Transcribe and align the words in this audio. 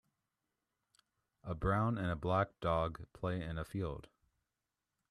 a 1.43 1.53
brown 1.53 1.95
and 1.99 2.07
a 2.07 2.15
black 2.15 2.59
dog 2.59 3.05
play 3.13 3.39
in 3.39 3.59
a 3.59 3.63
field 3.63 4.07